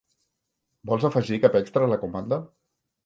Vols 0.91 1.05
afegir 1.09 1.39
cap 1.43 1.59
extra 1.61 1.87
a 1.89 1.93
la 1.93 2.01
comanda? 2.05 2.41